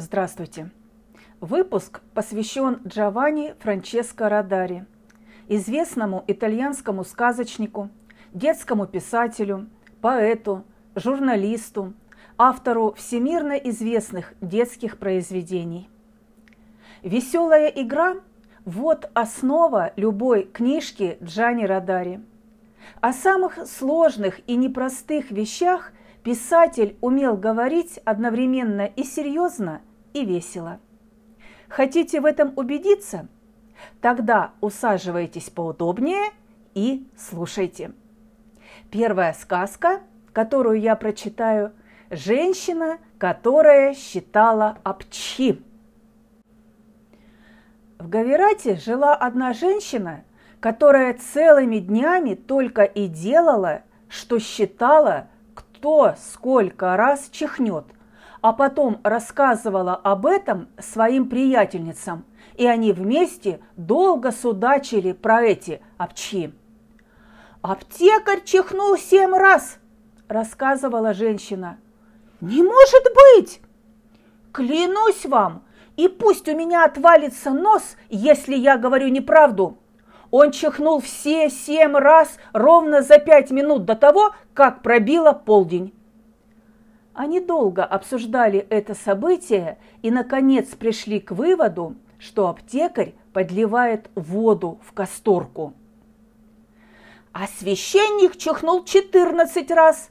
Здравствуйте! 0.00 0.70
Выпуск 1.40 2.02
посвящен 2.14 2.78
Джованни 2.86 3.56
Франческо 3.58 4.28
Радари, 4.28 4.86
известному 5.48 6.22
итальянскому 6.28 7.02
сказочнику, 7.02 7.90
детскому 8.32 8.86
писателю, 8.86 9.68
поэту, 10.00 10.62
журналисту, 10.94 11.94
автору 12.36 12.92
всемирно 12.92 13.54
известных 13.54 14.34
детских 14.40 14.98
произведений. 14.98 15.90
Веселая 17.02 17.66
игра– 17.66 18.18
вот 18.64 19.10
основа 19.14 19.92
любой 19.96 20.44
книжки 20.44 21.18
Джани 21.20 21.64
Радари. 21.64 22.20
О 23.00 23.12
самых 23.12 23.66
сложных 23.66 24.48
и 24.48 24.54
непростых 24.54 25.32
вещах 25.32 25.92
писатель 26.22 26.96
умел 27.00 27.36
говорить 27.36 27.98
одновременно 28.04 28.86
и 28.86 29.02
серьезно, 29.02 29.80
и 30.12 30.24
весело. 30.24 30.80
Хотите 31.68 32.20
в 32.20 32.24
этом 32.24 32.52
убедиться? 32.56 33.28
Тогда 34.00 34.52
усаживайтесь 34.60 35.50
поудобнее 35.50 36.30
и 36.74 37.06
слушайте. 37.16 37.92
Первая 38.90 39.32
сказка, 39.34 40.00
которую 40.32 40.80
я 40.80 40.96
прочитаю, 40.96 41.72
«Женщина, 42.10 42.98
которая 43.18 43.94
считала 43.94 44.78
обчи». 44.82 45.62
В 47.98 48.08
Гаверате 48.08 48.76
жила 48.76 49.14
одна 49.14 49.52
женщина, 49.52 50.24
которая 50.60 51.14
целыми 51.14 51.78
днями 51.78 52.34
только 52.34 52.84
и 52.84 53.08
делала, 53.08 53.82
что 54.08 54.38
считала, 54.38 55.26
кто 55.54 56.14
сколько 56.18 56.96
раз 56.96 57.28
чихнет– 57.30 57.84
а 58.40 58.52
потом 58.52 59.00
рассказывала 59.02 59.94
об 59.94 60.26
этом 60.26 60.68
своим 60.78 61.28
приятельницам, 61.28 62.24
и 62.54 62.66
они 62.66 62.92
вместе 62.92 63.60
долго 63.76 64.30
судачили 64.32 65.12
про 65.12 65.42
эти 65.42 65.80
обчи. 65.96 66.52
«Аптекарь 67.62 68.44
чихнул 68.44 68.96
семь 68.96 69.34
раз!»– 69.34 69.78
рассказывала 70.28 71.12
женщина. 71.12 71.78
«Не 72.40 72.62
может 72.62 73.04
быть! 73.14 73.60
Клянусь 74.52 75.26
вам, 75.26 75.64
и 75.96 76.06
пусть 76.06 76.48
у 76.48 76.56
меня 76.56 76.84
отвалится 76.84 77.50
нос, 77.50 77.96
если 78.08 78.54
я 78.54 78.76
говорю 78.76 79.08
неправду!» 79.08 79.78
Он 80.30 80.50
чихнул 80.52 81.00
все 81.00 81.48
семь 81.48 81.96
раз 81.96 82.36
ровно 82.52 83.02
за 83.02 83.18
пять 83.18 83.50
минут 83.50 83.86
до 83.86 83.96
того, 83.96 84.34
как 84.52 84.82
пробило 84.82 85.32
полдень. 85.32 85.94
Они 87.18 87.40
долго 87.40 87.84
обсуждали 87.84 88.64
это 88.70 88.94
событие 88.94 89.78
и, 90.02 90.10
наконец, 90.12 90.68
пришли 90.76 91.18
к 91.18 91.32
выводу, 91.32 91.96
что 92.20 92.46
аптекарь 92.46 93.12
подливает 93.32 94.08
воду 94.14 94.78
в 94.86 94.92
касторку. 94.92 95.74
«А 97.32 97.48
священник 97.48 98.36
чихнул 98.36 98.84
14 98.84 99.68
раз!» 99.72 100.10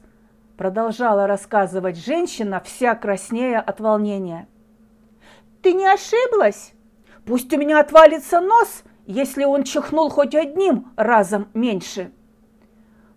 продолжала 0.58 1.26
рассказывать 1.26 1.96
женщина, 1.96 2.60
вся 2.62 2.94
краснея 2.94 3.60
от 3.60 3.80
волнения. 3.80 4.46
«Ты 5.62 5.72
не 5.72 5.86
ошиблась? 5.86 6.74
Пусть 7.24 7.50
у 7.54 7.56
меня 7.56 7.80
отвалится 7.80 8.42
нос, 8.42 8.82
если 9.06 9.44
он 9.44 9.62
чихнул 9.62 10.10
хоть 10.10 10.34
одним 10.34 10.92
разом 10.94 11.48
меньше!» 11.54 12.12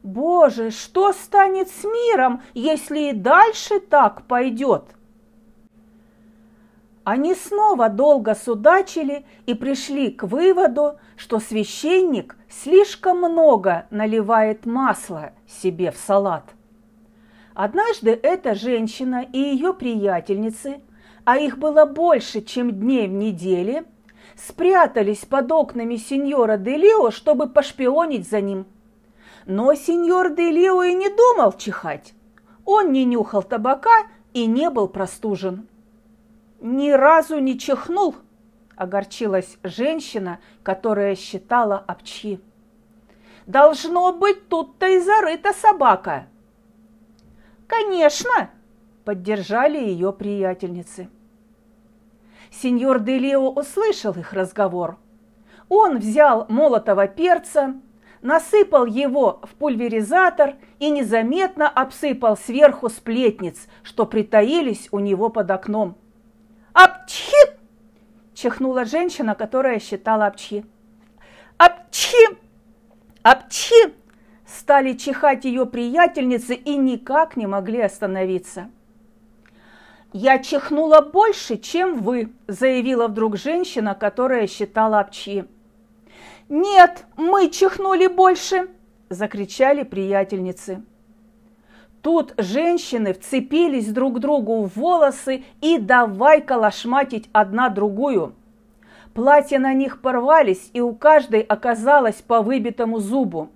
Боже, 0.03 0.71
что 0.71 1.13
станет 1.13 1.69
с 1.69 1.83
миром, 1.83 2.41
если 2.55 3.11
и 3.11 3.13
дальше 3.13 3.79
так 3.79 4.23
пойдет? 4.23 4.83
Они 7.03 7.35
снова 7.35 7.89
долго 7.89 8.35
судачили 8.35 9.25
и 9.45 9.53
пришли 9.53 10.11
к 10.11 10.23
выводу, 10.23 10.97
что 11.17 11.39
священник 11.39 12.35
слишком 12.49 13.17
много 13.17 13.87
наливает 13.91 14.65
масла 14.65 15.33
себе 15.47 15.91
в 15.91 15.97
салат. 15.97 16.45
Однажды 17.53 18.11
эта 18.11 18.55
женщина 18.55 19.25
и 19.31 19.37
ее 19.37 19.73
приятельницы, 19.73 20.81
а 21.25 21.37
их 21.37 21.59
было 21.59 21.85
больше, 21.85 22.41
чем 22.41 22.71
дней 22.71 23.07
в 23.07 23.11
неделе, 23.11 23.85
спрятались 24.35 25.25
под 25.25 25.51
окнами 25.51 25.95
сеньора 25.95 26.57
Делио, 26.57 27.11
чтобы 27.11 27.47
пошпионить 27.47 28.27
за 28.27 28.41
ним– 28.41 28.65
но 29.51 29.75
сеньор 29.75 30.33
Делио 30.33 30.81
и 30.83 30.93
не 30.93 31.09
думал 31.09 31.51
чихать. 31.51 32.13
Он 32.63 32.93
не 32.93 33.03
нюхал 33.03 33.43
табака 33.43 34.07
и 34.31 34.45
не 34.45 34.69
был 34.69 34.87
простужен. 34.87 35.67
Ни 36.61 36.91
разу 36.91 37.37
не 37.39 37.59
чихнул, 37.59 38.15
огорчилась 38.77 39.57
женщина, 39.61 40.39
которая 40.63 41.15
считала 41.17 41.77
обчи. 41.77 42.39
Должно 43.45 44.13
быть, 44.13 44.47
тут-то 44.47 44.87
и 44.87 44.99
зарыта 44.99 45.51
собака. 45.51 46.27
Конечно, 47.67 48.51
поддержали 49.03 49.77
ее 49.77 50.13
приятельницы. 50.13 51.09
Сеньор 52.51 53.01
Делио 53.01 53.49
услышал 53.49 54.13
их 54.13 54.31
разговор. 54.31 54.97
Он 55.67 55.97
взял 55.97 56.45
молотого 56.47 57.07
перца, 57.07 57.75
насыпал 58.21 58.85
его 58.85 59.41
в 59.43 59.55
пульверизатор 59.55 60.55
и 60.79 60.89
незаметно 60.89 61.67
обсыпал 61.67 62.37
сверху 62.37 62.89
сплетниц, 62.89 63.67
что 63.83 64.05
притаились 64.05 64.89
у 64.91 64.99
него 64.99 65.29
под 65.29 65.51
окном. 65.51 65.97
«Апчхи!»– 66.73 67.57
чихнула 68.33 68.85
женщина, 68.85 69.35
которая 69.35 69.79
считала 69.79 70.27
апчхи. 70.27 70.65
«Апчхи! 71.57 72.37
Апчхи!»– 73.23 73.93
стали 74.45 74.93
чихать 74.93 75.45
ее 75.45 75.65
приятельницы 75.65 76.55
и 76.55 76.75
никак 76.77 77.35
не 77.35 77.47
могли 77.47 77.81
остановиться. 77.81 78.69
«Я 80.13 80.39
чихнула 80.39 81.01
больше, 81.01 81.57
чем 81.57 82.01
вы»,– 82.01 82.33
заявила 82.47 83.07
вдруг 83.07 83.37
женщина, 83.37 83.95
которая 83.95 84.47
считала 84.47 84.99
апчхи. 84.99 85.45
«Нет, 86.51 87.05
мы 87.15 87.49
чихнули 87.49 88.07
больше!»– 88.07 88.67
закричали 89.09 89.83
приятельницы. 89.83 90.83
Тут 92.01 92.33
женщины 92.37 93.13
вцепились 93.13 93.87
друг 93.87 94.19
другу 94.19 94.65
в 94.65 94.75
волосы 94.75 95.45
и 95.61 95.77
давай 95.77 96.41
калашматить 96.41 97.29
одна 97.31 97.69
другую. 97.69 98.35
Платья 99.13 99.59
на 99.59 99.73
них 99.73 100.01
порвались, 100.01 100.71
и 100.73 100.81
у 100.81 100.93
каждой 100.93 101.39
оказалось 101.39 102.21
по 102.21 102.41
выбитому 102.41 102.99
зубу. 102.99 103.47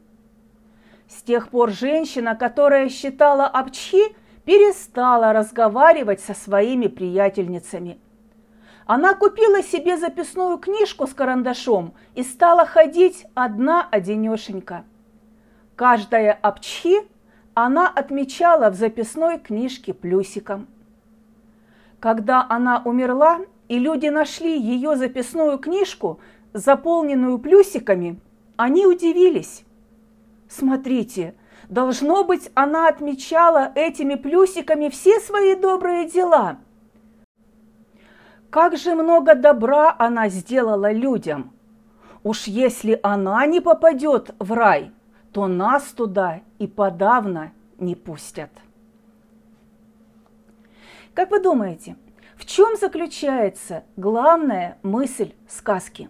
С 1.10 1.22
тех 1.22 1.50
пор 1.50 1.72
женщина, 1.72 2.34
которая 2.34 2.88
считала 2.88 3.46
обчхи, 3.46 4.16
перестала 4.46 5.34
разговаривать 5.34 6.22
со 6.22 6.34
своими 6.34 6.88
приятельницами– 6.88 8.00
она 8.86 9.16
купила 9.16 9.64
себе 9.64 9.98
записную 9.98 10.58
книжку 10.58 11.08
с 11.08 11.14
карандашом 11.14 11.94
и 12.14 12.24
стала 12.24 12.66
ходить 12.66 13.26
одна 13.34 13.88
одинешенька. 13.90 14.84
Каждая 15.76 16.34
обчхи 16.34 17.02
она 17.56 17.88
отмечала 17.90 18.70
в 18.70 18.76
записной 18.76 19.40
книжке 19.40 19.94
плюсиком. 19.94 20.68
Когда 22.00 22.46
она 22.48 22.82
умерла, 22.86 23.40
и 23.68 23.80
люди 23.80 24.08
нашли 24.08 24.60
ее 24.60 24.96
записную 24.96 25.58
книжку, 25.58 26.20
заполненную 26.54 27.40
плюсиками, 27.40 28.20
они 28.56 28.86
удивились. 28.86 29.64
Смотрите, 30.48 31.34
должно 31.70 32.24
быть, 32.24 32.52
она 32.54 32.88
отмечала 32.88 33.72
этими 33.74 34.14
плюсиками 34.14 34.90
все 34.90 35.20
свои 35.20 35.56
добрые 35.56 36.08
дела– 36.08 36.60
как 38.56 38.78
же 38.78 38.96
много 38.96 39.36
добра 39.36 39.94
она 40.00 40.30
сделала 40.30 40.90
людям. 40.90 41.52
Уж 42.24 42.48
если 42.48 42.98
она 43.04 43.46
не 43.48 43.60
попадет 43.60 44.34
в 44.40 44.54
рай, 44.54 44.94
то 45.34 45.48
нас 45.48 45.84
туда 45.92 46.40
и 46.58 46.66
подавно 46.66 47.52
не 47.80 47.96
пустят. 47.96 48.50
Как 51.14 51.32
вы 51.32 51.42
думаете, 51.42 51.98
в 52.38 52.46
чем 52.46 52.78
заключается 52.78 53.84
главная 53.98 54.78
мысль 54.84 55.34
сказки? 55.50 56.10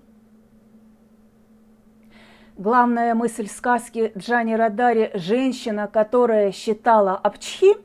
Главная 2.59 3.15
мысль 3.15 3.48
сказки 3.48 4.12
Джани 4.15 4.53
Радари 4.53 5.09
«Женщина, 5.15 5.88
которая 5.88 6.51
считала 6.51 7.18
обчхи» 7.18 7.75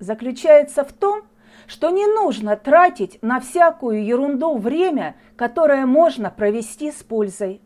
заключается 0.00 0.82
в 0.82 0.92
том, 0.92 1.22
что 1.68 1.90
не 1.90 2.06
нужно 2.06 2.56
тратить 2.56 3.18
на 3.22 3.38
всякую 3.38 4.04
ерунду 4.04 4.56
время, 4.56 5.16
которое 5.36 5.86
можно 5.86 6.30
провести 6.30 6.90
с 6.90 7.04
пользой. 7.04 7.60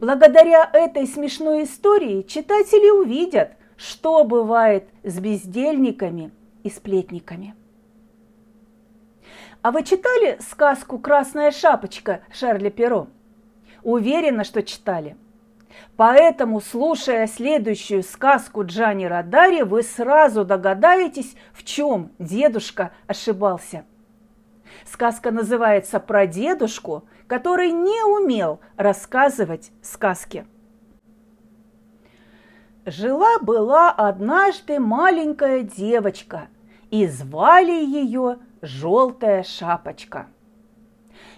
Благодаря 0.00 0.68
этой 0.72 1.06
смешной 1.06 1.64
истории 1.64 2.22
читатели 2.22 2.90
увидят, 2.90 3.52
что 3.76 4.24
бывает 4.24 4.88
с 5.04 5.20
бездельниками 5.20 6.32
и 6.64 6.70
сплетниками. 6.70 7.54
А 9.60 9.70
вы 9.70 9.82
читали 9.82 10.38
сказку 10.40 10.98
«Красная 10.98 11.50
шапочка» 11.50 12.22
Шарля 12.32 12.70
Перо? 12.70 13.08
Уверена, 13.82 14.44
что 14.44 14.62
читали. 14.62 15.16
Поэтому, 15.96 16.60
слушая 16.60 17.26
следующую 17.26 18.02
сказку 18.02 18.64
Джани 18.64 19.06
Радари, 19.06 19.62
вы 19.62 19.82
сразу 19.82 20.44
догадаетесь, 20.44 21.34
в 21.52 21.64
чем 21.64 22.12
дедушка 22.18 22.92
ошибался. 23.06 23.84
Сказка 24.84 25.30
называется 25.30 25.98
«Про 25.98 26.26
дедушку», 26.26 27.04
который 27.26 27.72
не 27.72 28.02
умел 28.04 28.60
рассказывать 28.76 29.72
сказки. 29.82 30.46
Жила-была 32.86 33.90
однажды 33.90 34.78
маленькая 34.78 35.62
девочка, 35.62 36.48
и 36.90 37.06
звали 37.06 37.84
ее 37.84 38.38
Желтая 38.62 39.42
Шапочка. 39.42 40.26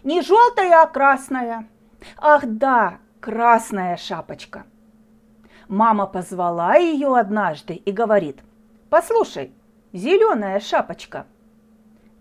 Не 0.05 0.23
желтая, 0.23 0.83
а 0.83 0.87
красная. 0.87 1.69
Ах 2.17 2.47
да, 2.47 2.99
красная 3.21 3.97
шапочка. 3.97 4.65
Мама 5.69 6.07
позвала 6.07 6.75
ее 6.77 7.17
однажды 7.17 7.75
и 7.75 7.93
говорит, 7.93 8.41
послушай, 8.89 9.53
зеленая 9.93 10.59
шапочка. 10.59 11.27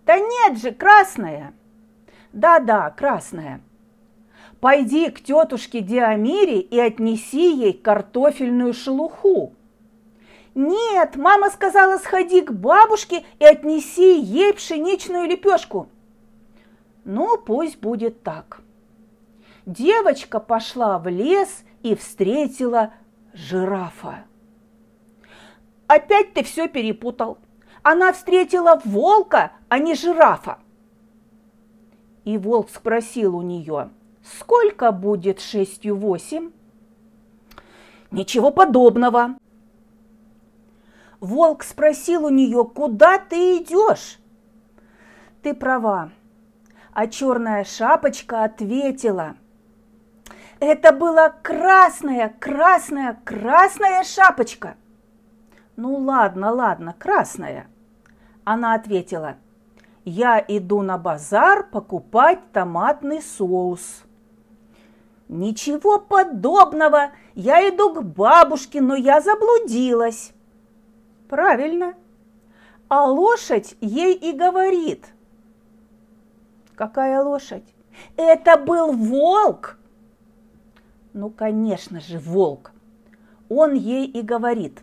Да 0.05 0.19
нет 0.19 0.59
же, 0.59 0.71
красная. 0.71 1.53
Да-да, 2.33 2.91
красная. 2.91 3.61
Пойди 4.59 5.09
к 5.09 5.21
тетушке 5.23 5.81
Диамире 5.81 6.59
и 6.59 6.79
отнеси 6.79 7.55
ей 7.55 7.73
картофельную 7.73 8.73
шелуху. 8.73 9.53
Нет, 10.53 11.15
мама 11.15 11.49
сказала, 11.49 11.97
сходи 11.97 12.41
к 12.41 12.51
бабушке 12.51 13.23
и 13.39 13.45
отнеси 13.45 14.19
ей 14.19 14.53
пшеничную 14.53 15.27
лепешку. 15.27 15.87
Ну, 17.05 17.37
пусть 17.37 17.79
будет 17.79 18.23
так. 18.23 18.61
Девочка 19.69 20.39
пошла 20.39 20.97
в 20.97 21.07
лес 21.09 21.63
и 21.83 21.93
встретила 21.93 22.91
жирафа. 23.35 24.23
Опять 25.85 26.33
ты 26.33 26.43
все 26.43 26.67
перепутал. 26.67 27.37
Она 27.83 28.11
встретила 28.11 28.81
волка, 28.83 29.51
а 29.67 29.77
не 29.77 29.93
жирафа. 29.93 30.57
И 32.25 32.39
волк 32.39 32.71
спросил 32.71 33.35
у 33.35 33.43
нее, 33.43 33.91
сколько 34.23 34.91
будет 34.91 35.39
шестью 35.39 35.95
восемь? 35.97 36.49
Ничего 38.09 38.49
подобного. 38.49 39.35
Волк 41.19 41.61
спросил 41.61 42.25
у 42.25 42.29
нее, 42.29 42.65
куда 42.65 43.19
ты 43.19 43.57
идешь? 43.57 44.17
Ты 45.43 45.53
права. 45.53 46.09
А 46.91 47.05
черная 47.05 47.63
шапочка 47.63 48.43
ответила, 48.45 49.35
это 50.59 50.91
была 50.91 51.29
красная, 51.29 52.33
красная, 52.39 53.19
красная 53.23 54.03
шапочка. 54.03 54.75
Ну 55.75 55.95
ладно, 55.95 56.51
ладно, 56.51 56.95
красная. 56.97 57.67
Она 58.43 58.73
ответила– 58.73 59.35
я 60.05 60.43
иду 60.47 60.81
на 60.81 60.97
базар 60.97 61.67
покупать 61.69 62.39
томатный 62.51 63.21
соус. 63.21 64.03
Ничего 65.27 65.99
подобного, 65.99 67.11
я 67.35 67.69
иду 67.69 67.93
к 67.93 68.03
бабушке, 68.03 68.81
но 68.81 68.95
я 68.95 69.21
заблудилась. 69.21 70.31
Правильно. 71.27 71.93
А 72.87 73.05
лошадь 73.05 73.75
ей 73.81 74.15
и 74.15 74.31
говорит. 74.31 75.05
Какая 76.75 77.21
лошадь? 77.21 77.75
Это 78.17 78.57
был 78.57 78.93
волк. 78.93 79.77
Ну, 81.13 81.29
конечно 81.29 81.99
же, 81.99 82.19
волк. 82.19 82.71
Он 83.49 83.73
ей 83.73 84.05
и 84.05 84.21
говорит. 84.21 84.81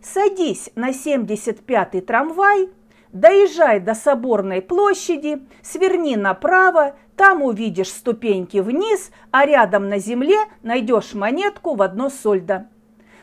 Садись 0.00 0.70
на 0.74 0.90
75-й 0.90 2.00
трамвай– 2.00 2.70
Доезжай 3.14 3.78
до 3.78 3.94
Соборной 3.94 4.60
площади, 4.60 5.40
сверни 5.62 6.16
направо, 6.16 6.96
там 7.16 7.42
увидишь 7.42 7.90
ступеньки 7.90 8.56
вниз, 8.56 9.12
а 9.30 9.46
рядом 9.46 9.88
на 9.88 10.00
земле 10.00 10.36
найдешь 10.64 11.14
монетку 11.14 11.76
в 11.76 11.82
одно 11.82 12.10
сольдо. 12.10 12.66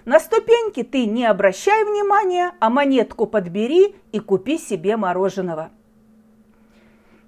На 0.05 0.21
ступеньки 0.21 0.83
ты 0.83 1.05
не 1.05 1.25
обращай 1.25 1.83
внимания, 1.83 2.53
а 2.61 2.69
монетку 2.69 3.27
подбери 3.27 3.97
и 4.13 4.19
купи 4.19 4.57
себе 4.57 4.95
мороженого. 4.95 5.71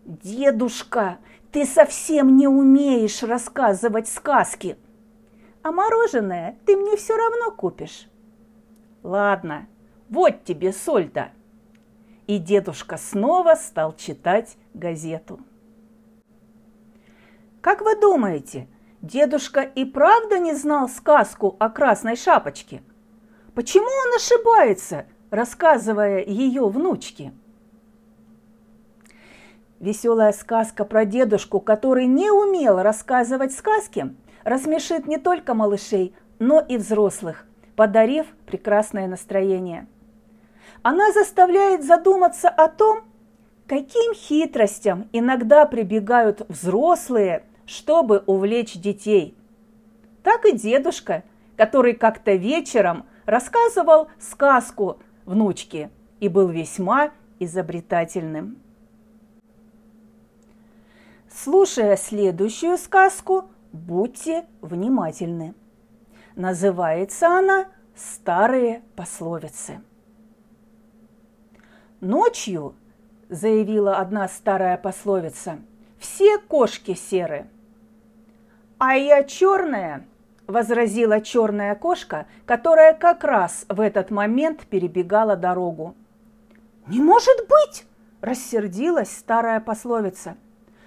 Дедушка, 0.06 1.18
ты 1.52 1.66
совсем 1.66 2.38
не 2.38 2.48
умеешь 2.48 3.24
рассказывать 3.24 4.08
сказки. 4.08 4.78
А 5.64 5.72
мороженое 5.72 6.58
ты 6.66 6.76
мне 6.76 6.98
все 6.98 7.16
равно 7.16 7.50
купишь. 7.52 8.10
Ладно, 9.02 9.68
вот 10.10 10.44
тебе 10.44 10.74
сольдо 10.74 11.32
и 12.28 12.38
дедушка 12.38 12.98
снова 12.98 13.56
стал 13.56 13.96
читать 13.96 14.58
газету. 14.74 15.40
Как 17.62 17.82
вы 17.82 18.00
думаете, 18.00 18.68
дедушка 19.02 19.62
и 19.62 19.86
правда 19.86 20.38
не 20.38 20.54
знал 20.54 20.90
сказку 20.90 21.56
о 21.60 21.70
красной 21.70 22.18
шапочке? 22.18 22.84
Почему 23.56 23.86
он 23.86 24.16
ошибается, 24.16 25.06
рассказывая 25.32 26.24
ее 26.26 26.68
внучке? 26.68 27.34
Веселая 29.80 30.34
сказка 30.34 30.84
про 30.86 31.06
дедушку, 31.06 31.60
который 31.60 32.06
не 32.06 32.32
умел 32.32 32.82
рассказывать 32.82 33.54
сказки, 33.54 34.16
рассмешит 34.44 35.08
не 35.08 35.18
только 35.18 35.54
малышей, 35.54 36.14
но 36.40 36.60
и 36.60 36.78
взрослых, 36.78 37.46
подарив 37.76 38.28
прекрасное 38.46 39.08
настроение– 39.08 39.88
она 40.84 41.14
заставляет 41.14 41.84
задуматься 41.84 42.50
о 42.50 42.68
том, 42.68 43.04
каким 43.68 44.14
хитростям 44.14 45.08
иногда 45.14 45.66
прибегают 45.66 46.46
взрослые, 46.50 47.44
чтобы 47.66 48.24
увлечь 48.28 48.74
детей. 48.74 49.36
Так 50.24 50.46
и 50.46 50.52
дедушка, 50.52 51.24
который 51.56 51.94
как-то 51.94 52.34
вечером 52.34 53.06
рассказывал 53.26 54.10
сказку 54.20 55.00
внучке 55.26 55.90
и 56.20 56.28
был 56.28 56.50
весьма 56.50 57.12
изобретательным. 57.40 58.58
Слушая 61.30 61.96
следующую 61.96 62.78
сказку, 62.78 63.46
будьте 63.74 64.46
внимательны. 64.62 65.54
Называется 66.36 67.28
она 67.28 67.68
«Старые 67.96 68.82
пословицы». 68.96 69.82
Ночью, 72.00 72.76
заявила 73.30 73.98
одна 73.98 74.28
старая 74.28 74.78
пословица, 74.78 75.60
все 76.00 76.38
кошки 76.38 76.94
серы. 76.94 77.48
А 78.78 78.96
я 78.96 79.24
черная, 79.24 80.06
возразила 80.48 81.22
черная 81.22 81.76
кошка, 81.76 82.28
которая 82.46 82.94
как 82.94 83.24
раз 83.24 83.66
в 83.70 83.80
этот 83.80 84.12
момент 84.12 84.66
перебегала 84.68 85.36
дорогу. 85.36 85.96
Не 86.88 87.00
может 87.00 87.48
быть! 87.48 87.86
рассердилась 88.22 89.12
старая 89.12 89.60
пословица. 89.60 90.38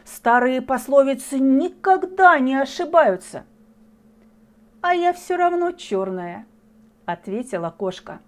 Старые 0.07 0.63
пословицы 0.63 1.41
никогда 1.41 2.39
не 2.39 2.55
ошибаются. 2.55 3.43
А 4.81 4.95
я 4.95 5.13
все 5.13 5.35
равно 5.35 5.73
черная, 5.73 6.47
ответила 7.07 7.75
кошка. 7.77 8.21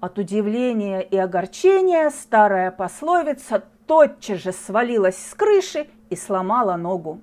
От 0.00 0.18
удивления 0.18 1.00
и 1.02 1.14
огорчения 1.18 2.08
старая 2.08 2.70
пословица 2.70 3.64
тотчас 3.86 4.38
же 4.38 4.52
свалилась 4.52 5.18
с 5.18 5.34
крыши 5.34 5.88
и 6.08 6.16
сломала 6.16 6.76
ногу. 6.76 7.20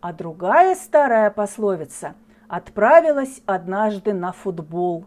А 0.00 0.14
другая 0.14 0.76
старая 0.76 1.30
пословица 1.30 2.14
отправилась 2.48 3.42
однажды 3.44 4.14
на 4.14 4.32
футбол. 4.32 5.04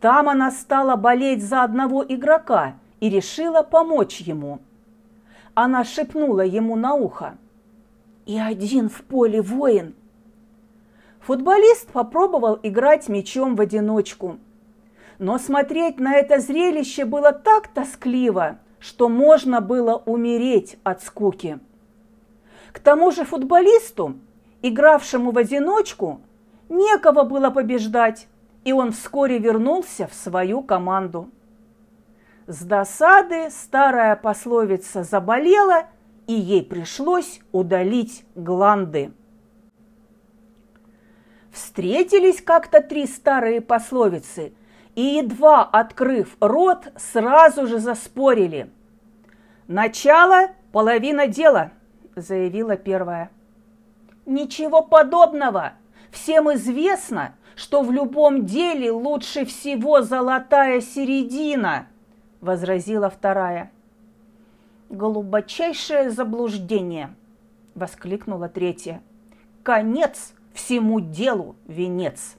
Там 0.00 0.28
она 0.28 0.50
стала 0.50 0.96
болеть 0.96 1.42
за 1.42 1.62
одного 1.62 2.04
игрока 2.06 2.74
и 3.00 3.08
решила 3.08 3.62
помочь 3.62 4.20
ему. 4.20 4.60
Она 5.54 5.84
шепнула 5.84 6.42
ему 6.42 6.76
на 6.76 6.94
ухо. 6.94 7.36
«И 8.26 8.38
один 8.38 8.88
в 8.88 9.02
поле 9.02 9.40
воин». 9.42 9.94
Футболист 11.20 11.88
попробовал 11.88 12.58
играть 12.62 13.08
мячом 13.08 13.56
в 13.56 13.60
одиночку– 13.60 14.38
но 15.18 15.38
смотреть 15.38 16.00
на 16.00 16.16
это 16.16 16.40
зрелище 16.40 17.04
было 17.04 17.32
так 17.32 17.68
тоскливо, 17.68 18.58
что 18.78 19.08
можно 19.08 19.60
было 19.60 20.02
умереть 20.06 20.76
от 20.82 21.02
скуки. 21.02 21.58
К 22.72 22.78
тому 22.80 23.10
же 23.12 23.24
футболисту, 23.24 24.16
игравшему 24.62 25.30
в 25.30 25.38
одиночку, 25.38 26.20
некого 26.68 27.22
было 27.22 27.50
побеждать, 27.50 28.26
и 28.64 28.72
он 28.72 28.92
вскоре 28.92 29.38
вернулся 29.38 30.08
в 30.08 30.14
свою 30.14 30.62
команду. 30.62 31.28
С 32.46 32.62
досады 32.62 33.48
старая 33.50 34.16
пословица 34.16 35.02
заболела, 35.02 35.86
и 36.26 36.34
ей 36.34 36.62
пришлось 36.62 37.40
удалить 37.52 38.26
гланды. 38.34 39.12
Встретились 41.50 42.42
как-то 42.42 42.82
три 42.82 43.06
старые 43.06 43.62
пословицы, 43.62 44.52
и, 44.94 45.00
едва 45.00 45.62
открыв 45.62 46.36
рот, 46.40 46.92
сразу 46.96 47.66
же 47.66 47.78
заспорили. 47.78 48.70
«Начало– 49.66 50.50
половина 50.72 51.26
дела»,– 51.26 51.72
заявила 52.14 52.76
первая. 52.76 53.30
«Ничего 54.26 54.82
подобного! 54.82 55.72
Всем 56.10 56.52
известно, 56.52 57.34
что 57.56 57.82
в 57.82 57.90
любом 57.90 58.44
деле 58.44 58.90
лучше 58.92 59.46
всего 59.46 60.02
золотая 60.02 60.82
середина»,– 60.82 61.86
возразила 62.44 63.10
вторая. 63.10 63.72
«Глубочайшее 64.90 66.10
заблуждение!»– 66.10 67.14
воскликнула 67.74 68.48
третья. 68.48 69.02
«Конец 69.62 70.34
всему 70.52 71.00
делу 71.00 71.56
венец!» 71.66 72.36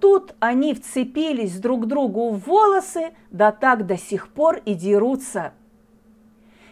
Тут 0.00 0.34
они 0.40 0.74
вцепились 0.74 1.58
друг 1.58 1.86
другу 1.86 2.30
в 2.30 2.44
волосы, 2.44 3.14
да 3.30 3.52
так 3.52 3.86
до 3.86 3.96
сих 3.96 4.28
пор 4.28 4.60
и 4.64 4.74
дерутся. 4.74 5.52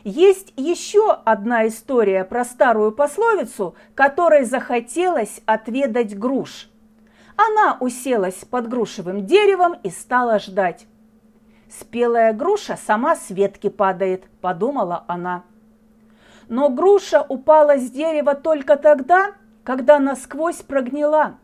Есть 0.04 0.52
еще 0.56 1.12
одна 1.12 1.68
история 1.68 2.24
про 2.24 2.44
старую 2.44 2.90
пословицу, 2.90 3.76
которой 3.94 4.44
захотелось 4.44 5.40
отведать 5.46 6.18
груш. 6.18 6.68
Она 7.36 7.78
уселась 7.80 8.44
под 8.44 8.68
грушевым 8.68 9.24
деревом 9.24 9.74
и 9.82 9.88
стала 9.88 10.40
ждать. 10.40 10.86
Спелая 11.78 12.34
груша 12.34 12.76
сама 12.76 13.16
с 13.16 13.30
ветки 13.30 13.70
падает, 13.70 14.24
подумала 14.42 15.04
она. 15.08 15.44
Но 16.48 16.68
груша 16.68 17.22
упала 17.22 17.78
с 17.78 17.90
дерева 17.90 18.34
только 18.34 18.76
тогда, 18.76 19.32
когда 19.64 19.98
насквозь 19.98 20.56
прогнила. 20.56 21.38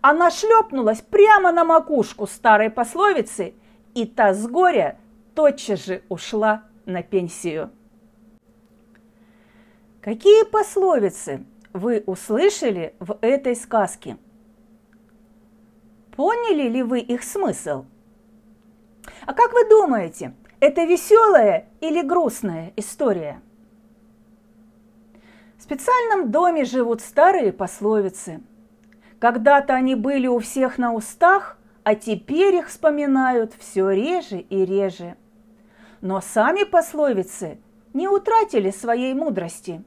Она 0.00 0.30
шлепнулась 0.30 1.02
прямо 1.02 1.52
на 1.52 1.64
макушку 1.64 2.26
старой 2.26 2.70
пословицы, 2.70 3.54
и 3.94 4.06
та 4.06 4.32
с 4.32 4.46
горя 4.46 4.96
тотчас 5.34 5.84
же 5.84 6.02
ушла 6.08 6.62
на 6.86 7.02
пенсию. 7.02 7.70
Какие 10.00 10.44
пословицы 10.44 11.44
вы 11.74 12.02
услышали 12.06 12.94
в 13.00 13.18
этой 13.20 13.54
сказке? 13.54 14.16
Поняли 16.16 16.68
ли 16.68 16.82
вы 16.82 17.00
их 17.00 17.22
смысл? 17.22 17.84
А 19.26 19.34
как 19.34 19.52
вы 19.52 19.68
думаете, 19.68 20.34
это 20.60 20.84
веселая 20.84 21.66
или 21.80 22.02
грустная 22.02 22.72
история? 22.76 23.40
В 25.58 25.62
специальном 25.62 26.30
доме 26.30 26.64
живут 26.64 27.00
старые 27.00 27.52
пословицы. 27.52 28.42
Когда-то 29.18 29.74
они 29.74 29.94
были 29.94 30.26
у 30.26 30.38
всех 30.40 30.78
на 30.78 30.92
устах, 30.92 31.56
а 31.84 31.94
теперь 31.94 32.56
их 32.56 32.68
вспоминают 32.68 33.54
все 33.58 33.90
реже 33.90 34.38
и 34.38 34.64
реже. 34.64 35.16
Но 36.00 36.20
сами 36.20 36.64
пословицы 36.64 37.58
не 37.92 38.08
утратили 38.08 38.70
своей 38.70 39.14
мудрости. 39.14 39.82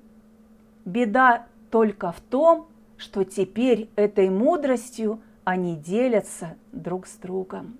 Беда 0.86 1.48
только 1.72 2.12
в 2.12 2.22
том, 2.22 2.68
что 2.98 3.24
теперь 3.24 3.90
этой 3.96 4.30
мудростью 4.30 5.20
они 5.44 5.76
делятся 5.76 6.56
друг 6.72 7.08
с 7.08 7.16
другом. 7.18 7.78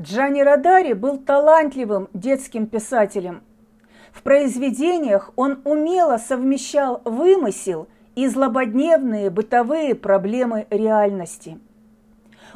Джани 0.00 0.42
Радари 0.42 0.92
был 0.92 1.18
талантливым 1.18 2.08
детским 2.14 2.68
писателем. 2.68 3.42
В 4.12 4.22
произведениях 4.22 5.32
он 5.34 5.60
умело 5.64 6.18
совмещал 6.18 7.02
вымысел 7.04 7.88
и 8.14 8.28
злободневные 8.28 9.28
бытовые 9.28 9.96
проблемы 9.96 10.68
реальности. 10.70 11.58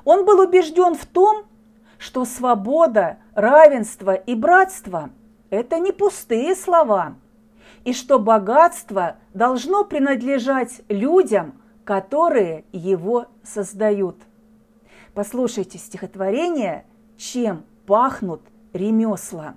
Он 0.04 0.24
был 0.24 0.38
убежден 0.40 0.94
в 0.94 1.04
том, 1.04 1.44
что 1.98 2.24
свобода, 2.24 3.18
равенство 3.34 4.14
и 4.14 4.36
братство– 4.36 5.10
это 5.50 5.80
не 5.80 5.90
пустые 5.90 6.54
слова, 6.54 7.16
и 7.84 7.92
что 7.92 8.20
богатство 8.20 9.16
должно 9.34 9.82
принадлежать 9.84 10.82
людям, 10.88 11.60
которые 11.84 12.64
его 12.70 13.26
создают. 13.42 14.16
Послушайте 15.12 15.78
стихотворение– 15.78 16.84
чем 17.16 17.64
пахнут 17.86 18.42
ремесла. 18.72 19.54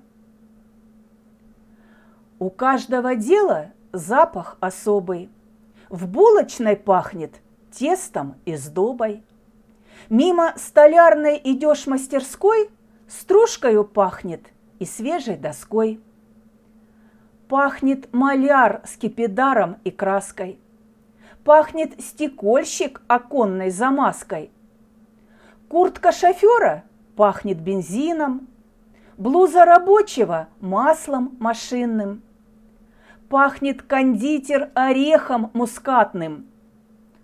У 2.40 2.50
каждого 2.50 3.16
дела 3.16 3.72
запах 3.94 4.58
особый. 4.60 5.30
В 5.90 6.08
булочной 6.08 6.76
пахнет 6.76 7.36
тестом 7.72 8.36
и 8.46 8.56
сдобой. 8.56 9.24
Мимо 10.10 10.54
столярной 10.58 11.40
идешь 11.44 11.88
мастерской, 11.88 12.70
стружкою 13.08 13.86
пахнет 13.86 14.42
и 14.80 14.86
свежей 14.86 15.38
доской. 15.38 16.02
Пахнет 17.48 18.12
маляр 18.14 18.82
с 18.86 18.98
кипидаром 18.98 19.78
и 19.84 19.92
краской. 19.92 20.60
Пахнет 21.44 22.02
стекольщик 22.02 23.02
оконной 23.08 23.70
замазкой. 23.70 24.52
Куртка 25.70 26.12
шофера 26.12 26.84
пахнет 27.16 27.60
бензином, 27.60 28.48
блуза 29.18 29.66
рабочего– 29.66 30.48
маслом 30.60 31.36
машинным, 31.40 32.22
пахнет 33.30 33.82
кондитер 33.82 34.70
орехом 34.74 35.50
мускатным, 35.54 36.48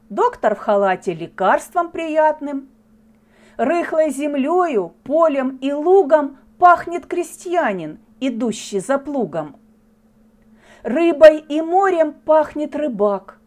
доктор 0.10 0.56
в 0.56 0.60
халате 0.60 1.14
лекарством 1.14 1.92
приятным, 1.92 2.70
рыхлой 3.58 4.12
землею, 4.12 4.94
полем 5.04 5.58
и 5.58 5.72
лугом 5.74 6.38
пахнет 6.58 7.06
крестьянин, 7.06 8.00
идущий 8.20 8.80
за 8.80 8.98
плугом. 8.98 9.58
Рыбой 10.84 11.38
и 11.38 11.62
морем 11.62 12.14
пахнет 12.14 12.76
рыбак, 12.76 13.40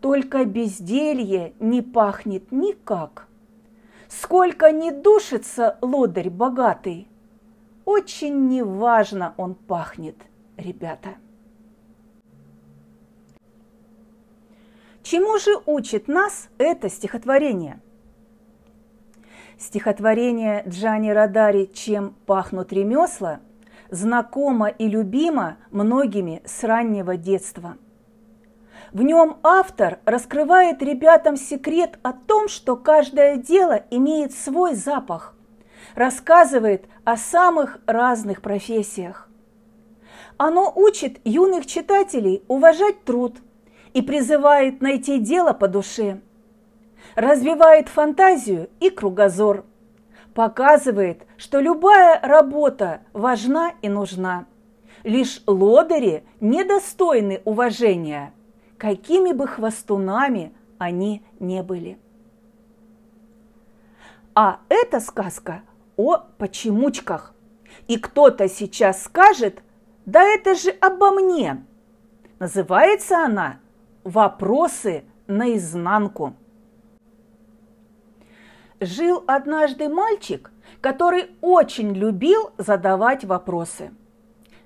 только 0.00 0.44
безделье 0.44 1.52
не 1.60 1.82
пахнет 1.82 2.50
никак– 2.50 3.28
Сколько 4.20 4.70
не 4.72 4.90
душится 4.90 5.78
лодырь 5.80 6.28
богатый, 6.28 7.08
очень 7.86 8.48
неважно 8.48 9.32
он 9.38 9.54
пахнет, 9.54 10.16
ребята. 10.58 11.14
Чему 15.02 15.38
же 15.38 15.50
учит 15.64 16.08
нас 16.08 16.50
это 16.58 16.90
стихотворение? 16.90 17.80
Стихотворение 19.58 20.62
Джани 20.68 21.10
Радари 21.10 21.70
«Чем 21.72 22.14
пахнут 22.26 22.72
ремесла» 22.72 23.40
знакомо 23.88 24.68
и 24.68 24.88
любимо 24.88 25.56
многими 25.70 26.42
с 26.44 26.62
раннего 26.64 27.16
детства– 27.16 27.78
в 28.92 29.02
нем 29.02 29.38
автор 29.42 30.00
раскрывает 30.04 30.82
ребятам 30.82 31.36
секрет 31.36 31.98
о 32.02 32.12
том, 32.12 32.48
что 32.48 32.76
каждое 32.76 33.36
дело 33.36 33.82
имеет 33.90 34.32
свой 34.34 34.74
запах, 34.74 35.34
рассказывает 35.94 36.84
о 37.04 37.16
самых 37.16 37.78
разных 37.86 38.42
профессиях. 38.42 39.28
Оно 40.36 40.70
учит 40.74 41.20
юных 41.24 41.66
читателей 41.66 42.42
уважать 42.48 43.04
труд 43.04 43.36
и 43.94 44.02
призывает 44.02 44.80
найти 44.82 45.18
дело 45.18 45.52
по 45.52 45.68
душе, 45.68 46.20
развивает 47.14 47.88
фантазию 47.88 48.68
и 48.80 48.90
кругозор, 48.90 49.64
показывает, 50.34 51.22
что 51.38 51.60
любая 51.60 52.20
работа 52.20 53.00
важна 53.12 53.72
и 53.80 53.88
нужна. 53.88 54.46
Лишь 55.02 55.42
лодыри 55.46 56.24
недостойны 56.40 57.40
уважения– 57.44 58.34
какими 58.82 59.30
бы 59.30 59.46
хвостунами 59.46 60.52
они 60.78 61.22
не 61.38 61.62
были. 61.62 62.00
А 64.34 64.58
эта 64.68 64.98
сказка 64.98 65.62
о 65.96 66.16
почемучках. 66.16 67.32
И 67.86 67.96
кто-то 67.96 68.48
сейчас 68.48 69.04
скажет, 69.04 69.62
да 70.04 70.24
это 70.24 70.56
же 70.56 70.70
обо 70.70 71.12
мне. 71.12 71.64
Называется 72.40 73.24
она 73.24 73.60
«Вопросы 74.02 75.04
наизнанку». 75.28 76.34
Жил 78.80 79.22
однажды 79.28 79.88
мальчик, 79.88 80.50
который 80.80 81.30
очень 81.40 81.92
любил 81.92 82.50
задавать 82.58 83.24
вопросы. 83.24 83.92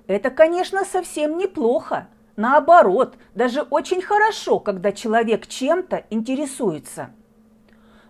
Это, 0.06 0.30
конечно, 0.30 0.86
совсем 0.86 1.36
неплохо– 1.36 2.08
Наоборот, 2.36 3.16
даже 3.34 3.62
очень 3.62 4.02
хорошо, 4.02 4.60
когда 4.60 4.92
человек 4.92 5.46
чем-то 5.46 6.04
интересуется. 6.10 7.10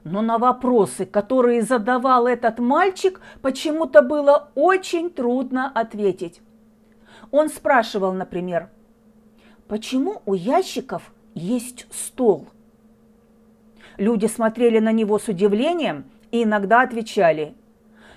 но 0.04 0.22
на 0.22 0.38
вопросы, 0.38 1.04
которые 1.04 1.62
задавал 1.62 2.28
этот 2.28 2.60
мальчик, 2.60 3.20
почему-то 3.42 4.02
было 4.02 4.50
очень 4.54 5.10
трудно 5.10 5.68
ответить. 5.68 6.40
Он 7.32 7.48
спрашивал, 7.48 8.12
например, 8.12 8.70
почему 9.66 10.22
у 10.24 10.34
ящиков 10.34 11.12
есть 11.34 11.88
стол? 11.92 12.46
Люди 13.96 14.26
смотрели 14.26 14.78
на 14.78 14.92
него 14.92 15.18
с 15.18 15.26
удивлением 15.26 16.04
и 16.30 16.44
иногда 16.44 16.82
отвечали, 16.82 17.56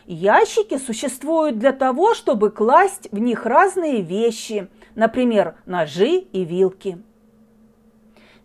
ящики 0.05 0.77
существуют 0.77 1.57
для 1.57 1.71
того, 1.71 2.13
чтобы 2.13 2.51
класть 2.51 3.09
в 3.11 3.17
них 3.17 3.47
разные 3.47 4.01
вещи, 4.03 4.69
например, 4.99 5.55
ножи 5.65 6.17
и 6.17 6.43
вилки. 6.43 7.01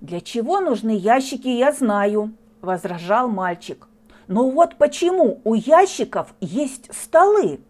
Для 0.01 0.21
чего 0.21 0.61
нужны 0.61 0.97
ящики, 0.97 1.49
я 1.49 1.73
знаю, 1.73 2.33
возражал 2.61 3.29
мальчик. 3.29 3.89
Но 4.29 4.49
вот 4.49 4.77
почему 4.77 5.41
у 5.43 5.55
ящиков 5.55 6.33
есть 6.41 6.95
столы? 6.95 7.61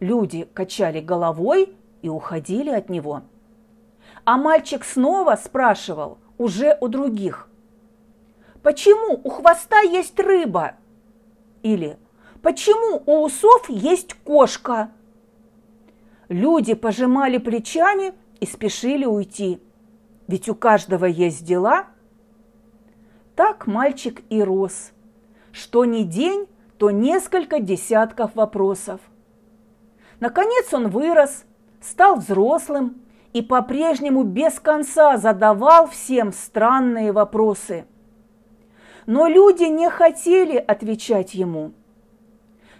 Люди 0.00 0.48
качали 0.54 1.00
головой 1.00 1.72
и 2.02 2.08
уходили 2.08 2.70
от 2.70 2.88
него. 2.90 3.22
А 4.24 4.36
мальчик 4.38 4.84
снова 4.84 5.36
спрашивал, 5.36 6.18
уже 6.38 6.76
у 6.80 6.88
других. 6.88 7.48
Почему 8.64 9.20
у 9.22 9.30
хвоста 9.30 9.82
есть 9.82 10.18
рыба? 10.18 10.72
Или 11.62 11.96
почему 12.42 13.04
у 13.06 13.24
усов 13.24 13.70
есть 13.70 14.14
кошка? 14.14 14.90
Люди 16.28 16.74
пожимали 16.74 17.38
плечами 17.38 18.12
и 18.40 18.46
спешили 18.46 19.04
уйти. 19.04 19.60
Ведь 20.26 20.48
у 20.48 20.54
каждого 20.54 21.04
есть 21.04 21.44
дела– 21.44 21.86
так 23.36 23.66
мальчик 23.66 24.22
и 24.30 24.42
рос. 24.42 24.92
Что 25.52 25.84
ни 25.84 26.04
день, 26.04 26.48
то 26.78 26.90
несколько 26.90 27.60
десятков 27.60 28.34
вопросов. 28.34 28.98
Наконец 30.20 30.72
он 30.72 30.88
вырос, 30.88 31.44
стал 31.82 32.16
взрослым 32.16 33.02
и 33.34 33.42
по-прежнему 33.42 34.22
без 34.22 34.58
конца 34.58 35.18
задавал 35.18 35.86
всем 35.86 36.32
странные 36.32 37.12
вопросы. 37.12 37.84
Но 39.04 39.26
люди 39.26 39.64
не 39.64 39.90
хотели 39.90 40.56
отвечать 40.56 41.34
ему. 41.34 41.72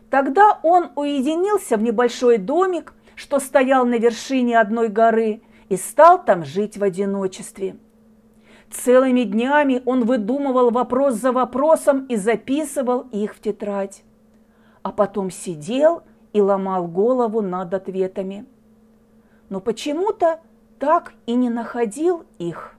Тогда 0.08 0.58
он 0.62 0.90
уединился 0.96 1.76
в 1.76 1.82
небольшой 1.82 2.38
домик, 2.38 2.94
что 3.16 3.40
стоял 3.40 3.85
на 3.85 3.99
вершине 3.99 4.61
одной 4.61 4.88
горы, 4.88 5.42
и 5.68 5.76
стал 5.76 6.25
там 6.25 6.44
жить 6.44 6.76
в 6.76 6.85
одиночестве– 6.85 7.76
Целыми 8.70 9.23
днями 9.23 9.82
он 9.85 10.04
выдумывал 10.04 10.70
вопрос 10.70 11.14
за 11.14 11.32
вопросом 11.32 12.06
и 12.06 12.16
записывал 12.16 13.02
их 13.12 13.35
в 13.35 13.40
тетрадь. 13.40 14.02
А 14.82 14.92
потом 14.92 15.30
сидел 15.30 16.02
и 16.32 16.40
ломал 16.40 16.87
голову 16.87 17.40
над 17.40 17.75
ответами. 17.75 18.46
Но 19.49 19.61
почему-то 19.61 20.40
так 20.78 21.14
и 21.26 21.35
не 21.35 21.49
находил 21.49 22.25
их. 22.38 22.75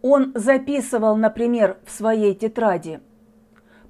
Он 0.00 0.32
записывал, 0.34 1.16
например, 1.16 1.78
в 1.84 1.90
своей 1.90 2.34
тетради, 2.34 3.00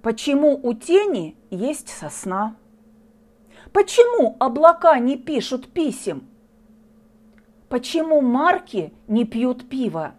почему 0.01 0.59
у 0.63 0.73
тени 0.73 1.37
есть 1.51 1.91
сосна, 1.91 2.57
почему 3.73 4.37
облака 4.39 4.99
не 4.99 5.17
пишут 5.17 5.69
писем, 5.69 6.27
почему 7.69 8.21
марки 8.21 8.93
не 9.07 9.25
пьют 9.25 9.69
пиво? 9.69 10.15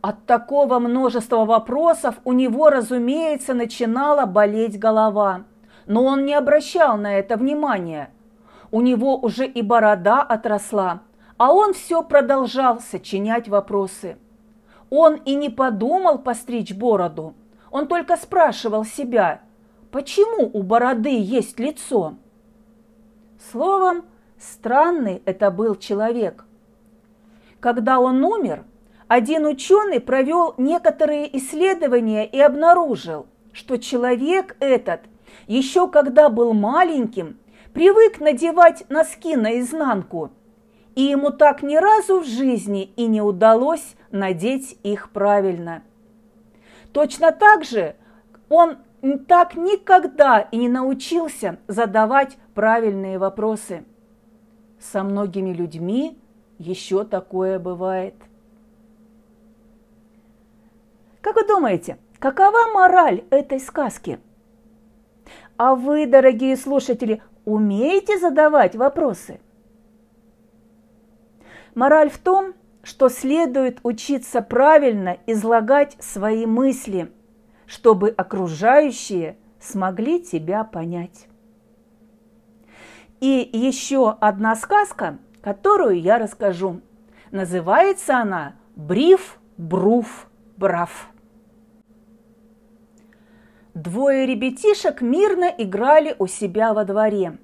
От 0.00 0.26
такого 0.26 0.78
множества 0.78 1.44
вопросов 1.44 2.16
у 2.24 2.32
него, 2.32 2.70
разумеется, 2.70 3.52
начинала 3.52 4.26
болеть 4.26 4.78
голова. 4.78 5.44
Но 5.86 6.04
он 6.04 6.24
не 6.24 6.34
обращал 6.34 6.96
на 6.96 7.18
это 7.18 7.36
внимания. 7.36 8.10
У 8.70 8.80
него 8.80 9.16
уже 9.16 9.46
и 9.46 9.62
борода 9.62 10.22
отросла, 10.22 11.00
а 11.36 11.52
он 11.52 11.72
все 11.72 12.02
продолжал 12.02 12.80
сочинять 12.80 13.48
вопросы. 13.48 14.18
Он 14.90 15.16
и 15.16 15.34
не 15.34 15.48
подумал 15.48 16.18
постричь 16.18 16.74
бороду. 16.74 17.34
Он 17.70 17.88
только 17.88 18.16
спрашивал 18.16 18.84
себя, 18.84 19.40
почему 19.90 20.50
у 20.52 20.62
бороды 20.62 21.18
есть 21.18 21.58
лицо? 21.58 22.14
Словом, 23.50 24.04
Странный 24.38 25.20
это 25.24 25.50
был 25.50 25.74
человек. 25.74 26.44
Когда 27.60 27.98
он 27.98 28.24
умер, 28.24 28.64
один 29.08 29.46
ученый 29.46 30.00
провел 30.00 30.54
некоторые 30.58 31.36
исследования 31.36 32.24
и 32.24 32.40
обнаружил, 32.40 33.26
что 33.52 33.78
человек 33.78 34.56
этот, 34.60 35.00
еще 35.48 35.88
когда 35.88 36.28
был 36.28 36.52
маленьким, 36.52 37.38
привык 37.72 38.20
надевать 38.20 38.88
носки 38.90 39.34
наизнанку, 39.34 40.30
и 40.94 41.02
ему 41.02 41.30
так 41.30 41.62
ни 41.62 41.76
разу 41.76 42.20
в 42.20 42.26
жизни 42.26 42.92
и 42.96 43.06
не 43.06 43.20
удалось 43.20 43.96
надеть 44.12 44.78
их 44.84 45.10
правильно. 45.10 45.82
Точно 46.92 47.32
так 47.32 47.64
же 47.64 47.96
он 48.48 48.78
так 49.28 49.54
никогда 49.54 50.40
и 50.40 50.56
не 50.56 50.68
научился 50.68 51.58
задавать 51.68 52.36
правильные 52.54 53.18
вопросы– 53.18 53.84
со 54.80 55.02
многими 55.02 55.52
людьми 55.52 56.18
еще 56.58 57.04
такое 57.04 57.58
бывает. 57.58 58.14
Как 61.20 61.34
вы 61.36 61.46
думаете, 61.46 61.98
какова 62.18 62.72
мораль 62.72 63.24
этой 63.30 63.60
сказки? 63.60 64.20
А 65.56 65.74
вы, 65.74 66.06
дорогие 66.06 66.56
слушатели, 66.56 67.22
умеете 67.44 68.18
задавать 68.18 68.76
вопросы? 68.76 69.40
Мораль 71.74 72.10
в 72.10 72.18
том, 72.18 72.54
что 72.82 73.08
следует 73.08 73.80
учиться 73.82 74.40
правильно 74.40 75.18
излагать 75.26 75.96
свои 76.00 76.46
мысли, 76.46 77.12
чтобы 77.68 78.08
окружающие 78.08 79.36
смогли 79.60 80.20
тебя 80.20 80.64
понять. 80.64 81.28
И 83.20 83.48
еще 83.52 84.16
одна 84.20 84.56
сказка, 84.56 85.18
которую 85.42 86.00
я 86.00 86.18
расскажу. 86.18 86.80
Называется 87.30 88.18
она 88.18 88.54
«Бриф, 88.74 89.38
Бруф, 89.58 90.28
Брав». 90.56 91.10
Двое 93.74 94.26
ребятишек 94.26 95.02
мирно 95.02 95.52
играли 95.56 96.16
у 96.18 96.26
себя 96.26 96.72
во 96.72 96.84
дворе. 96.84 97.38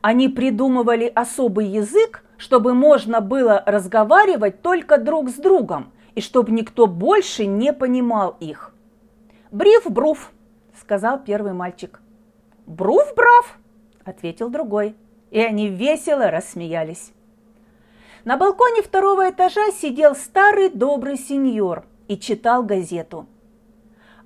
Они 0.00 0.28
придумывали 0.28 1.10
особый 1.12 1.66
язык, 1.66 2.24
чтобы 2.38 2.72
можно 2.72 3.20
было 3.20 3.62
разговаривать 3.66 4.62
только 4.62 4.96
друг 4.96 5.28
с 5.28 5.34
другом 5.34 5.92
и 6.14 6.20
чтобы 6.20 6.52
никто 6.52 6.86
больше 6.86 7.46
не 7.46 7.72
понимал 7.72 8.36
их. 8.40 8.69
«Бриф-бруф»,– 9.50 10.30
сказал 10.80 11.18
первый 11.22 11.52
мальчик. 11.52 12.00
«Бруф-брав», 12.66 13.58
ответил 14.04 14.50
другой, 14.50 14.96
и 15.30 15.40
они 15.40 15.68
весело 15.68 16.30
рассмеялись. 16.30 17.12
На 18.24 18.36
балконе 18.36 18.82
второго 18.82 19.30
этажа 19.30 19.70
сидел 19.72 20.14
старый 20.14 20.68
добрый 20.68 21.16
сеньор 21.16 21.84
и 22.08 22.18
читал 22.18 22.62
газету. 22.62 23.26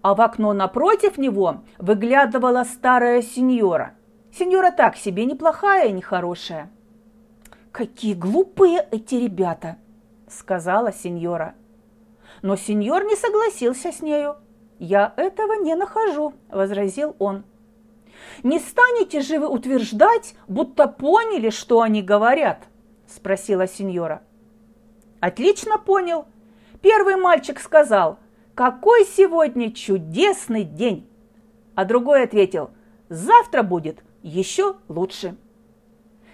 А 0.02 0.14
в 0.14 0.20
окно 0.20 0.52
напротив 0.52 1.16
него 1.16 1.62
выглядывала 1.78 2.64
старая 2.64 3.22
сеньора. 3.22 3.94
Сеньора 4.36 4.72
так 4.72 4.96
себе 4.96 5.24
неплохая 5.24 5.88
и 5.88 5.92
нехорошая. 5.92 6.70
«Какие 7.70 8.14
глупые 8.14 8.86
эти 8.90 9.14
ребята!»– 9.14 9.76
сказала 10.28 10.92
сеньора. 10.92 11.54
Но 12.42 12.56
сеньор 12.56 13.04
не 13.04 13.16
согласился 13.16 13.92
с 13.92 14.02
нею. 14.02 14.36
«Я 14.84 15.14
этого 15.16 15.54
не 15.54 15.74
нахожу»,– 15.74 16.34
возразил 16.50 17.16
он. 17.18 17.44
Не 18.42 18.58
станете 18.58 19.20
же 19.20 19.38
вы 19.38 19.48
утверждать, 19.48 20.34
будто 20.46 20.88
поняли, 20.88 21.48
что 21.50 21.80
они 21.80 22.02
говорят? 22.02 22.64
Спросила 23.06 23.66
сеньора. 23.66 24.22
Отлично 25.20 25.78
понял. 25.78 26.26
Первый 26.82 27.16
мальчик 27.16 27.60
сказал, 27.60 28.18
какой 28.54 29.06
сегодня 29.06 29.72
чудесный 29.72 30.64
день. 30.64 31.08
А 31.74 31.86
другой 31.86 32.24
ответил, 32.24 32.70
завтра 33.08 33.62
будет 33.62 34.02
еще 34.22 34.76
лучше. 34.88 35.36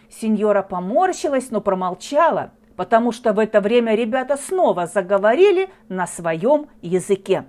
Сеньора 0.09 0.63
поморщилась, 0.63 1.51
но 1.53 1.61
промолчала, 1.61 2.51
потому 2.75 3.13
что 3.13 3.33
в 3.33 3.39
это 3.39 3.61
время 3.61 3.95
ребята 3.95 4.37
снова 4.37 4.87
заговорили 4.87 5.71
на 5.89 6.09
своем 6.09 6.67
языке. 6.83 7.47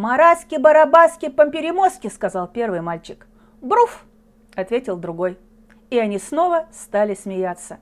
«Мараски, 0.00 0.54
барабаски, 0.54 1.28
помперемоски»,– 1.28 2.08
сказал 2.08 2.48
первый 2.48 2.80
мальчик. 2.80 3.26
«Бруф»,– 3.60 4.06
ответил 4.54 4.96
другой. 4.96 5.36
И 5.90 5.98
они 5.98 6.18
снова 6.18 6.68
стали 6.72 7.12
смеяться. 7.12 7.80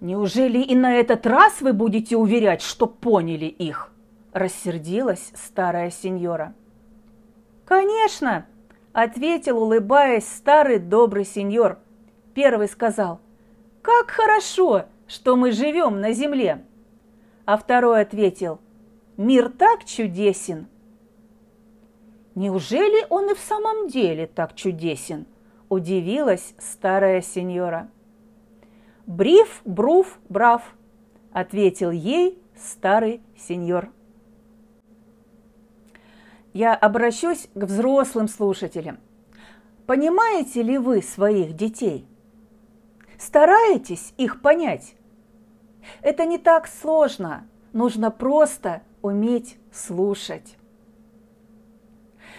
Неужели 0.00 0.58
и 0.58 0.76
на 0.76 0.94
этот 0.94 1.26
раз 1.26 1.62
вы 1.62 1.72
будете 1.72 2.16
уверять, 2.16 2.62
что 2.62 2.86
поняли 2.86 3.46
их? 3.46 3.90
Рассердилась 4.32 5.32
старая 5.34 5.90
сеньора. 5.90 6.54
Конечно, 7.64 8.46
ответил, 8.92 9.60
улыбаясь, 9.60 10.28
старый 10.28 10.78
добрый 10.78 11.24
сеньор. 11.24 11.80
Первый 12.34 12.68
сказал, 12.68 13.18
как 13.82 14.12
хорошо, 14.12 14.84
что 15.08 15.34
мы 15.34 15.50
живем 15.50 16.00
на 16.00 16.12
земле. 16.12 16.64
А 17.46 17.56
второй 17.56 18.02
ответил, 18.02 18.60
мир 19.18 19.50
так 19.50 19.84
чудесен. 19.84 20.68
Неужели 22.34 23.06
он 23.10 23.30
и 23.30 23.34
в 23.34 23.40
самом 23.40 23.88
деле 23.88 24.26
так 24.26 24.54
чудесен? 24.54 25.26
Удивилась 25.68 26.54
старая 26.58 27.20
сеньора. 27.20 27.90
«Бриф, 29.06 29.60
бруф, 29.66 30.18
брав»,– 30.30 30.74
ответил 31.32 31.90
ей 31.90 32.38
старый 32.56 33.20
сеньор. 33.36 33.90
Я 36.52 36.74
обращусь 36.74 37.48
к 37.54 37.64
взрослым 37.64 38.28
слушателям. 38.28 38.98
Понимаете 39.86 40.62
ли 40.62 40.78
вы 40.78 41.02
своих 41.02 41.54
детей? 41.54 42.06
Стараетесь 43.18 44.14
их 44.16 44.40
понять? 44.42 44.94
Это 46.02 46.24
не 46.24 46.38
так 46.38 46.66
сложно, 46.66 47.46
нужно 47.72 48.10
просто 48.10 48.82
уметь 49.02 49.58
слушать. 49.72 50.56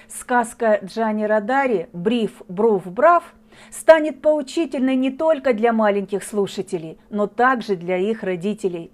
Сказка 0.07 0.79
Джани 0.83 1.23
Радари 1.23 1.89
«Бриф, 1.93 2.41
бруф, 2.47 2.85
брав» 2.85 3.33
станет 3.69 4.21
поучительной 4.21 4.95
не 4.95 5.11
только 5.11 5.53
для 5.53 5.73
маленьких 5.73 6.23
слушателей, 6.23 6.97
но 7.09 7.27
также 7.27 7.75
для 7.75 7.97
их 7.97 8.23
родителей. 8.23 8.91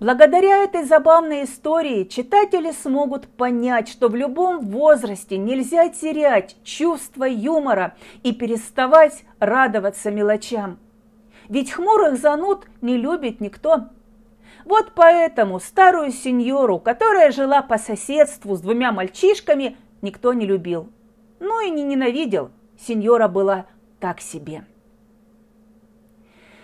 Благодаря 0.00 0.64
этой 0.64 0.84
забавной 0.84 1.44
истории 1.44 2.04
читатели 2.04 2.72
смогут 2.72 3.28
понять, 3.28 3.88
что 3.88 4.08
в 4.08 4.16
любом 4.16 4.60
возрасте 4.60 5.36
нельзя 5.36 5.88
терять 5.88 6.56
чувство 6.64 7.24
юмора 7.24 7.94
и 8.22 8.32
переставать 8.32 9.24
радоваться 9.38 10.10
мелочам. 10.10 10.78
Ведь 11.48 11.72
хмурых 11.72 12.18
зануд 12.18 12.66
не 12.80 12.96
любит 12.96 13.40
никто. 13.40 13.88
Вот 14.64 14.92
поэтому 14.94 15.60
старую 15.60 16.10
сеньору, 16.10 16.78
которая 16.78 17.30
жила 17.32 17.62
по 17.62 17.78
соседству 17.78 18.56
с 18.56 18.60
двумя 18.60 18.92
мальчишками, 18.92 19.76
никто 20.00 20.32
не 20.32 20.46
любил. 20.46 20.88
Ну 21.40 21.60
и 21.60 21.70
не 21.70 21.82
ненавидел. 21.82 22.50
Сеньора 22.78 23.28
была 23.28 23.66
так 24.00 24.20
себе. 24.20 24.64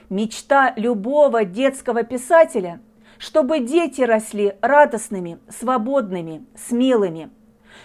Мечта 0.09 0.73
любого 0.77 1.45
детского 1.45 2.03
писателя, 2.03 2.81
чтобы 3.19 3.61
дети 3.61 4.01
росли 4.03 4.55
радостными, 4.61 5.39
свободными, 5.49 6.47
смелыми, 6.57 7.31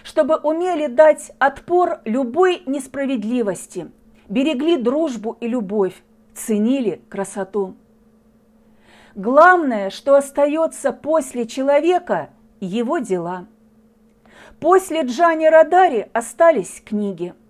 чтобы 0.02 0.36
умели 0.36 0.86
дать 0.86 1.30
отпор 1.38 2.00
любой 2.04 2.62
несправедливости, 2.66 3.90
берегли 4.28 4.76
дружбу 4.76 5.36
и 5.40 5.46
любовь, 5.46 5.94
ценили 6.34 7.00
красоту. 7.08 7.76
Главное, 9.16 9.90
что 9.90 10.14
остается 10.14 10.92
после 10.92 11.46
человека– 11.46 12.30
его 12.60 12.98
дела. 12.98 13.46
После 14.60 15.02
Джани 15.02 15.46
Радари 15.46 16.08
остались 16.12 16.80
книги– 16.80 17.34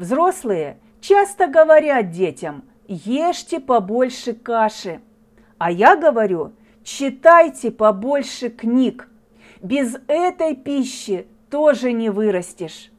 Взрослые 0.00 0.78
часто 1.02 1.46
говорят 1.46 2.10
детям 2.10 2.64
«ешьте 2.88 3.60
побольше 3.60 4.32
каши», 4.32 5.02
а 5.58 5.70
я 5.70 5.94
говорю 5.94 6.54
«читайте 6.82 7.70
побольше 7.70 8.48
книг». 8.48 9.10
Без 9.60 9.98
этой 10.06 10.56
пищи 10.56 11.26
тоже 11.50 11.92
не 11.92 12.08
вырастешь. 12.08 12.90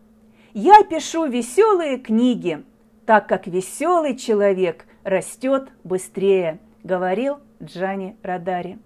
Я 0.54 0.84
пишу 0.84 1.25
веселые 1.25 1.97
книги, 1.97 2.63
так 3.08 3.27
как 3.27 3.47
веселый 3.47 4.15
человек 4.15 4.86
растет 5.04 5.69
быстрее, 5.84 6.60
говорил 6.83 7.39
Джани 7.61 8.15
Радари. 8.23 8.79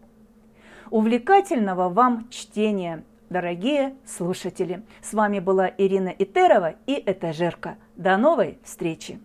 Увлекательного 0.91 1.89
вам 1.89 2.27
чтения, 2.29 3.03
дорогие 3.29 3.95
слушатели! 4.05 4.83
С 5.01 5.13
вами 5.13 5.39
была 5.39 5.71
Ирина 5.77 6.09
Итерова 6.09 6.75
и 6.85 7.01
Этажерка. 7.05 7.77
До 7.95 8.17
новой 8.17 8.59
встречи! 8.63 9.19